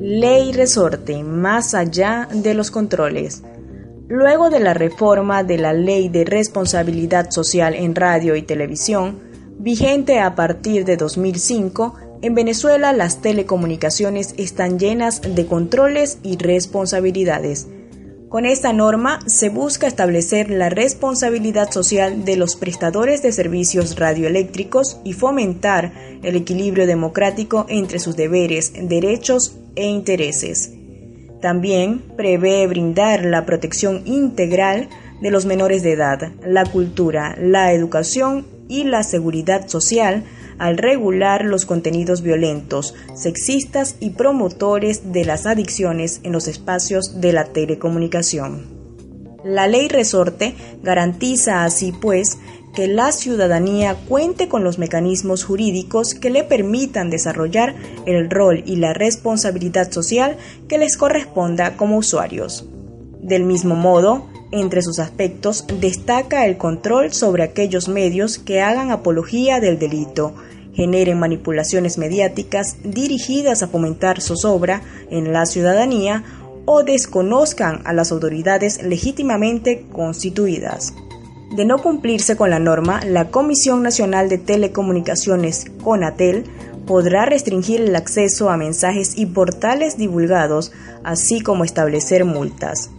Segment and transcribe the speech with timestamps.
[0.00, 3.42] Ley Resorte, más allá de los controles.
[4.08, 9.20] Luego de la reforma de la Ley de Responsabilidad Social en Radio y Televisión,
[9.58, 17.68] vigente a partir de 2005, en Venezuela las telecomunicaciones están llenas de controles y responsabilidades
[18.32, 24.98] con esta norma se busca establecer la responsabilidad social de los prestadores de servicios radioeléctricos
[25.04, 25.92] y fomentar
[26.22, 30.72] el equilibrio democrático entre sus deberes, derechos e intereses.
[31.42, 34.88] También prevé brindar la protección integral
[35.20, 40.24] de los menores de edad, la cultura, la educación y la seguridad social
[40.58, 47.32] al regular los contenidos violentos, sexistas y promotores de las adicciones en los espacios de
[47.32, 48.82] la telecomunicación.
[49.44, 52.38] La ley resorte garantiza así pues
[52.74, 57.74] que la ciudadanía cuente con los mecanismos jurídicos que le permitan desarrollar
[58.06, 60.36] el rol y la responsabilidad social
[60.68, 62.66] que les corresponda como usuarios.
[63.20, 69.58] Del mismo modo, entre sus aspectos destaca el control sobre aquellos medios que hagan apología
[69.60, 70.34] del delito,
[70.74, 76.24] generen manipulaciones mediáticas dirigidas a fomentar zozobra en la ciudadanía
[76.64, 80.94] o desconozcan a las autoridades legítimamente constituidas.
[81.56, 86.44] De no cumplirse con la norma, la Comisión Nacional de Telecomunicaciones, CONATEL,
[86.86, 90.72] podrá restringir el acceso a mensajes y portales divulgados,
[91.04, 92.90] así como establecer multas.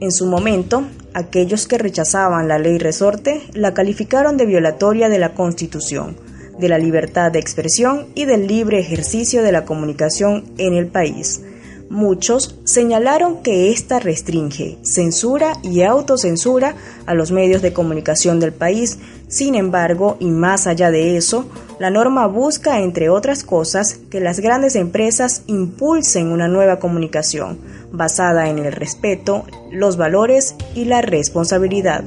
[0.00, 5.34] En su momento, aquellos que rechazaban la ley resorte la calificaron de violatoria de la
[5.34, 6.16] Constitución,
[6.58, 11.42] de la libertad de expresión y del libre ejercicio de la comunicación en el país.
[11.90, 19.00] Muchos señalaron que ésta restringe, censura y autocensura a los medios de comunicación del país.
[19.26, 21.46] Sin embargo, y más allá de eso,
[21.80, 27.58] la norma busca, entre otras cosas, que las grandes empresas impulsen una nueva comunicación
[27.90, 29.42] basada en el respeto,
[29.72, 32.04] los valores y la responsabilidad.